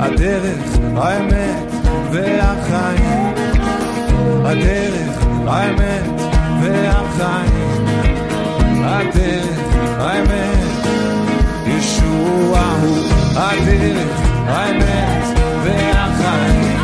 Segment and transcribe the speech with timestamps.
[0.00, 1.72] הדרך, האמת
[2.12, 3.34] והחיים.
[4.44, 6.20] הדרך, האמת
[6.62, 7.86] והחיים.
[8.84, 9.58] הדרך,
[9.98, 10.86] האמת,
[11.66, 12.98] ישוע הוא
[13.36, 16.76] הדרך, האמת והחיים.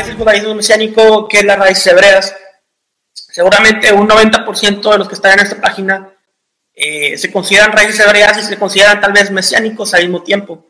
[0.00, 2.34] es el judaísmo mesiánico, que es las raíces hebreas.
[3.12, 6.10] Seguramente un 90% de los que están en esta página
[6.74, 10.64] eh, se consideran raíces hebreas y se consideran tal vez mesiánicos al mismo tiempo.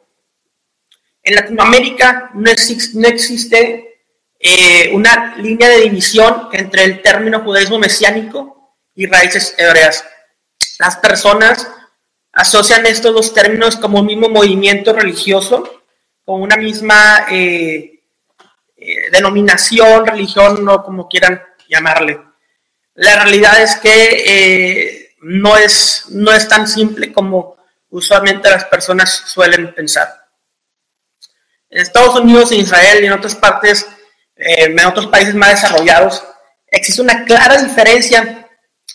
[1.25, 3.99] En Latinoamérica no, existe,
[4.39, 10.05] eh, una línea de división entre el término judaísmo mesiánico y raíces hebreas.
[10.77, 11.67] Las personas
[12.31, 15.81] asocian estos dos términos como un mismo movimiento religioso,
[16.23, 18.03] con una misma eh,
[18.77, 22.21] eh, denominación, religión o como quieran llamarle.
[22.93, 27.57] La realidad es que no, es, no es tan simple como
[27.89, 30.24] usualmente las personas suelen pensar.
[31.75, 33.85] En Estados Unidos, en Israel y en otras partes,
[34.37, 36.23] eh, en otros países más desarrollados,
[36.67, 38.49] existe una clara diferencia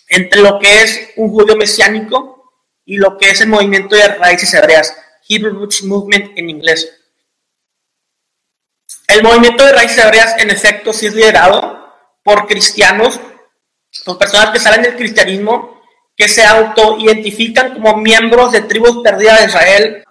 [0.08, 2.50] entre lo que es un judío mesiánico
[2.86, 4.96] y lo que es el movimiento de raíces hebreas,
[5.28, 6.90] Hebrew Roots Movement en inglés.
[9.08, 11.86] El movimiento de raíces hebreas, en efecto, sí es liderado
[12.24, 13.20] por cristianos,
[14.06, 15.82] por personas que salen del cristianismo,
[16.16, 20.04] que se autoidentifican como miembros de tribus perdidas de Israel.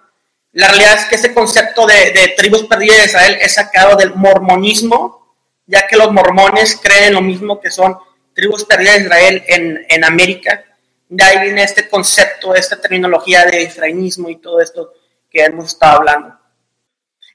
[0.52, 5.36] La realidad es que ese concepto de, tribus perdidas de Israel es sacado del mormonismo,
[5.66, 7.96] ya que los mormones creen lo mismo que son
[8.34, 10.64] tribus perdidas de Israel en, América.
[11.08, 14.92] De ahí viene este concepto, esta terminología de efrainismo y todo esto
[15.28, 16.36] que hemos estado hablando.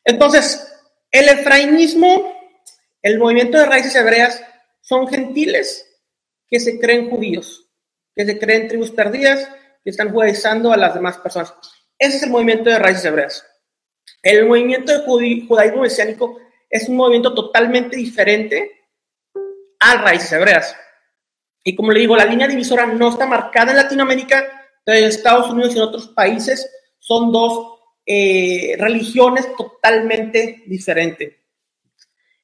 [0.04, 0.74] Entonces,
[1.10, 2.34] el efrainismo,
[3.02, 4.42] el movimiento de raíces hebreas,
[4.82, 5.90] son gentiles
[6.50, 7.70] que se creen judíos,
[8.14, 9.48] que se creen tribus perdidas,
[9.84, 11.54] que están judaizando a las demás personas.
[11.98, 13.46] Ese es el movimiento de raíces hebreas.
[14.22, 18.72] El movimiento de judaísmo mesiánico es un movimiento totalmente diferente
[19.80, 20.76] a raíces hebreas.
[21.64, 25.50] Y como le digo, la línea divisora no está marcada en Latinoamérica, pero en Estados
[25.50, 31.34] Unidos y en otros países son dos eh, religiones totalmente diferentes.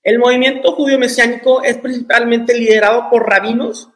[0.01, 3.89] El movimiento judío mesiánico es principalmente liderado por rabinos,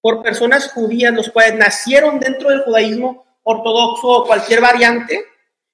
[0.00, 5.24] por personas judías, los cuales nacieron dentro del judaísmo ortodoxo o cualquier variante,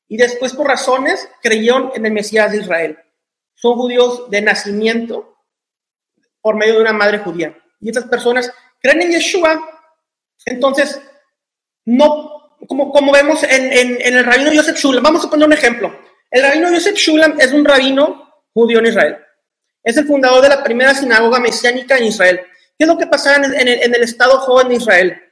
[0.08, 2.98] y después por razones creyeron en el Mesías de Israel.
[3.54, 5.36] Son judíos de nacimiento
[6.40, 7.56] por medio de una madre judía.
[7.80, 9.60] Y estas personas creen en Yeshua,
[10.46, 11.00] entonces
[11.84, 15.96] no como, como vemos en, en, el rabino Yosef Shulam, vamos a poner un ejemplo.
[16.30, 19.18] El rabino Yosef Shulam es un rabino judío en Israel.
[19.82, 22.40] Es el fundador de la primera sinagoga mesiánica en Israel.
[22.76, 25.27] ¿Qué es lo que pasaba en en el estado joven de Israel?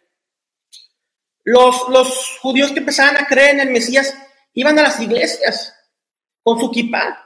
[1.47, 4.15] Los, los judíos que empezaban a creer en el Mesías
[4.53, 5.75] iban a las iglesias
[6.43, 7.23] con su kippah.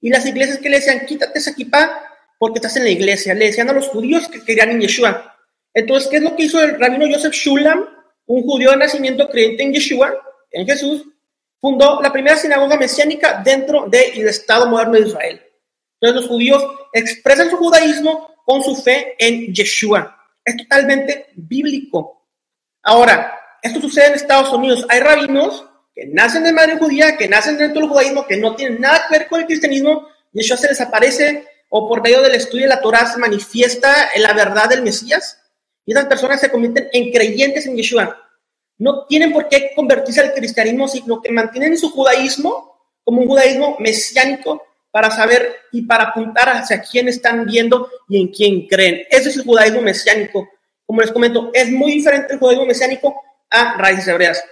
[0.00, 2.02] Y las iglesias que le decían, quítate esa kippah
[2.38, 3.34] porque estás en la iglesia.
[3.34, 5.34] Le decían a los judíos que querían en Yeshua.
[5.74, 7.96] Entonces, ¿qué es lo que hizo el rabino Yosef Shulam?
[8.26, 10.14] un judío de nacimiento creyente en Yeshua,
[10.50, 11.04] en Jesús,
[11.60, 15.42] fundó la primera sinagoga mesiánica dentro del Estado moderno de Israel.
[16.00, 20.16] Entonces los judíos expresan su judaísmo con su fe en Yeshua.
[20.44, 22.26] Es totalmente bíblico.
[22.82, 24.86] Ahora, esto sucede en Estados Unidos.
[24.88, 28.80] Hay rabinos que nacen de madre judía, que nacen dentro del judaísmo, que no tienen
[28.80, 30.06] nada que ver con el cristianismo.
[30.32, 34.22] Yeshua se les aparece o por medio del estudio de la Torah se manifiesta en
[34.22, 35.40] la verdad del Mesías
[35.84, 38.16] y esas personas se convierten en creyentes en Yeshua.
[38.78, 43.76] No tienen por qué convertirse al cristianismo, sino que mantienen su judaísmo como un judaísmo
[43.78, 49.06] mesiánico para saber y para apuntar hacia quién están viendo y en quién creen.
[49.10, 50.48] Ese es el judaísmo mesiánico.
[50.84, 54.44] Como les comento, es muy diferente el judaísmo mesiánico a raíces hebreas.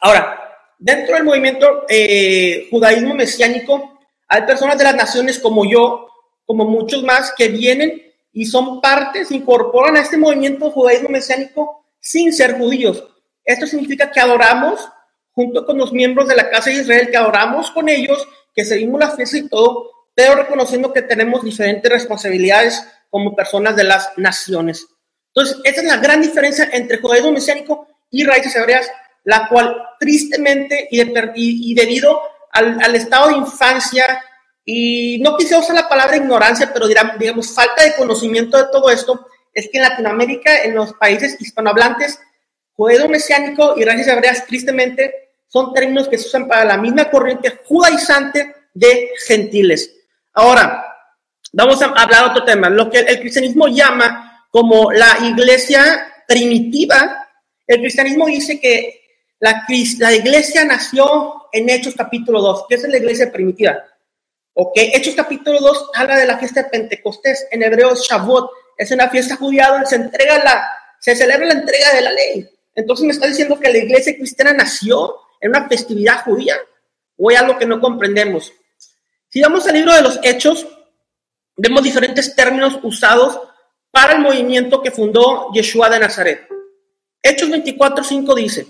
[0.00, 0.38] Ahora,
[0.78, 3.98] dentro del movimiento eh, judaísmo mesiánico,
[4.28, 6.08] hay personas de las naciones como yo,
[6.44, 12.32] como muchos más, que vienen y son partes, incorporan a este movimiento judaísmo mesiánico sin
[12.32, 13.02] ser judíos.
[13.44, 14.88] Esto significa que adoramos
[15.32, 19.00] junto con los miembros de la casa de Israel, que adoramos con ellos, que seguimos
[19.00, 24.86] las fiestas y todo, pero reconociendo que tenemos diferentes responsabilidades como personas de las naciones.
[25.28, 28.90] Entonces, esa es la gran diferencia entre judaísmo mesiánico y raíces hebreas,
[29.24, 31.00] la cual tristemente y,
[31.70, 32.20] y, debido
[32.52, 34.22] al, al estado de infancia
[34.68, 39.28] y no quise usar la palabra ignorancia, pero digamos, falta de conocimiento de todo esto,
[39.54, 42.18] es que en Latinoamérica, en los países hispanohablantes,
[42.72, 47.60] judaísmo mesiánico y raíces hebreas, tristemente, son términos que se usan para la misma corriente
[47.64, 49.90] judaizante de gentiles.
[50.34, 50.84] Ahora,
[51.52, 57.25] vamos a hablar de otro tema, lo que el cristianismo llama como la iglesia primitiva.
[57.66, 59.00] El cristianismo dice que
[59.40, 59.66] la,
[60.14, 63.82] iglesia nació en Hechos capítulo 2, que es la iglesia primitiva.
[64.54, 68.90] Ok, Hechos capítulo 2 habla de la fiesta de Pentecostés, en hebreo es Shavuot, es
[68.90, 70.68] una fiesta judía donde se entrega la,
[71.00, 72.48] se celebra la entrega de la ley.
[72.74, 76.56] Entonces me está diciendo que la iglesia cristiana nació en una festividad judía
[77.16, 78.52] o hay algo que no comprendemos.
[79.28, 80.66] Si vamos al libro de los Hechos,
[81.56, 83.40] vemos diferentes términos usados
[83.90, 86.46] para el movimiento que fundó Yeshua de Nazaret.
[87.28, 88.66] Hechos 24:5 dice,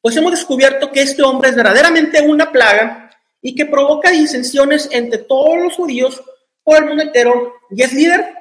[0.00, 3.10] pues hemos descubierto que este hombre es verdaderamente una plaga
[3.42, 6.22] y que provoca disensiones entre todos los judíos
[6.62, 8.34] por el mundo entero y es líder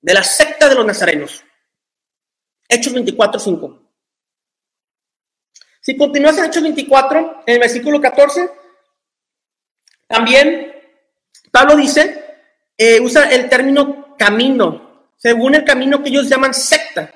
[0.00, 1.44] de la secta de los nazarenos.
[2.68, 3.80] Hechos 24:5.
[5.80, 8.50] Si continúas en Hechos 24, en el versículo 14,
[10.06, 10.72] también
[11.50, 12.24] Pablo dice,
[12.76, 17.12] eh, usa el término camino, según el camino que ellos llaman secta.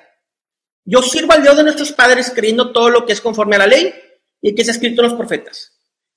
[0.85, 3.67] Yo sirvo al Dios de nuestros padres creyendo todo lo que es conforme a la
[3.67, 3.95] ley
[4.41, 5.73] y que ha escrito en los profetas.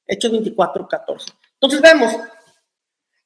[0.05, 1.31] Hechos 24, 14.
[1.53, 2.13] Entonces vemos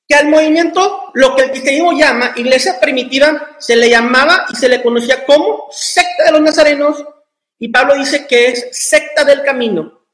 [0.08, 4.70] que al movimiento, lo que el cristianismo llama iglesia primitiva, se le llamaba y se
[4.70, 7.04] le conocía como secta de los nazarenos,
[7.58, 10.06] y Pablo dice que es secta del camino,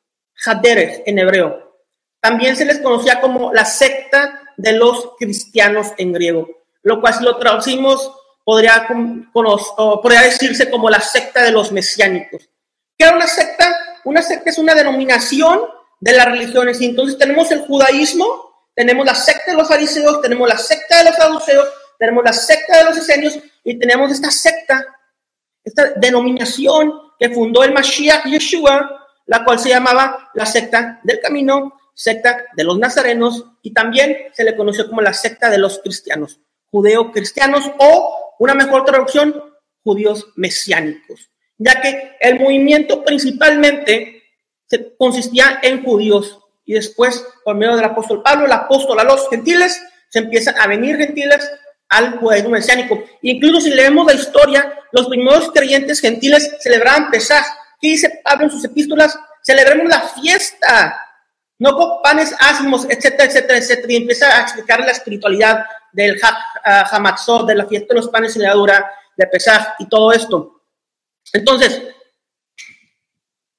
[0.46, 1.82] Haderech en hebreo.
[2.20, 6.48] También se les conocía como la secta de los cristianos en griego,
[6.84, 8.12] lo cual si lo traducimos
[8.48, 8.88] podría,
[9.34, 12.50] podría decirse como la secta de los mesiánicos.
[12.98, 13.76] ¿Qué era una secta?
[14.06, 15.64] Una secta es una denominación
[16.00, 16.80] de las religiones.
[16.80, 21.10] Y entonces tenemos el judaísmo, tenemos la secta de los fariseos, tenemos la secta de
[21.10, 21.68] los saduceos,
[22.00, 24.96] tenemos la secta de los esenios y tenemos esta secta,
[25.62, 31.78] esta denominación que fundó el Mashiach Yeshua, la cual se llamaba la secta del camino,
[31.94, 36.40] secta de los nazarenos y también se le conoció como la secta de los cristianos,
[36.72, 39.44] judeo-cristianos o, una mejor traducción,
[39.84, 44.24] judíos mesiánicos, ya que el movimiento principalmente
[44.98, 49.82] consistía en judíos y después, por medio del apóstol Pablo, el apóstol a los gentiles,
[50.10, 51.50] se empiezan a venir gentiles
[51.90, 53.02] al judaísmo mesiánico.
[53.22, 57.46] Incluso si leemos la historia, los primeros creyentes gentiles celebraban Pesaj.
[57.80, 59.18] ¿Qué dice Pablo en sus epístolas?
[59.42, 61.00] Celebremos la fiesta,
[61.60, 63.94] no con panes ácimos, etcétera, etcétera, etcétera.
[63.94, 65.66] Y empieza a explicar la espiritualidad
[65.98, 66.20] del
[66.64, 70.62] Hamatzot, de la fiesta de los panes y levadura, de Pesaj y todo esto.
[71.34, 71.82] Entonces,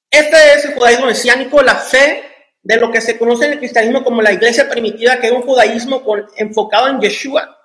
[0.08, 2.24] este es el judaísmo mesiánico, la fe
[2.62, 5.42] de lo que se conoce en el cristianismo como la iglesia primitiva, que es un
[5.42, 6.02] judaísmo
[6.36, 7.58] enfocado en Yeshua.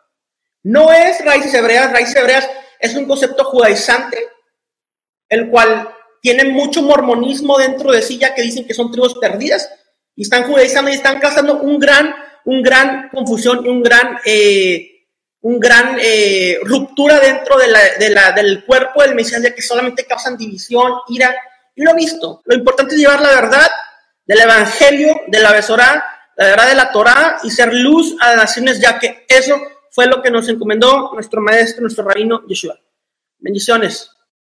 [0.64, 2.50] No es raíces hebreas, raíces hebreas
[2.80, 4.18] es un concepto judaizante,
[5.30, 5.88] el cual
[6.20, 9.70] tiene mucho mormonismo dentro de sí, ya que dicen que son tribus perdidas
[10.16, 15.07] y están judaizando y están causando un gran, un gran confusión y un gran, eh,
[15.42, 20.06] un gran eh, ruptura dentro de la, de la, del cuerpo del Mesías, que solamente
[20.06, 21.36] causan división, ira
[21.75, 22.42] y lo visto.
[22.45, 23.69] Lo importante es llevar la verdad
[24.25, 26.06] del Evangelio, de la Besorá,
[26.36, 29.62] la verdad de la Torá y ser luz a las naciones, ya que eso
[29.92, 32.80] fue lo que nos encomendó nuestro maestro, nuestro rabino Yeshua.
[33.38, 34.12] Bendiciones.